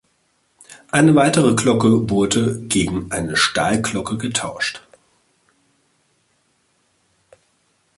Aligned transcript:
Eine 0.89 1.13
weitere 1.13 1.53
Glocke 1.53 2.09
wurde 2.09 2.59
gegen 2.63 3.11
eine 3.11 3.35
Stahlglocke 3.35 4.17
getauscht. 4.17 4.81